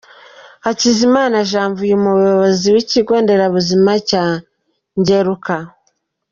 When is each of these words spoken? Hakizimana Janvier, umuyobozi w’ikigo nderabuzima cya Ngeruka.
Hakizimana 0.65 1.37
Janvier, 1.51 1.95
umuyobozi 1.97 2.67
w’ikigo 2.73 3.13
nderabuzima 3.23 3.91
cya 4.09 4.25
Ngeruka. 4.99 5.55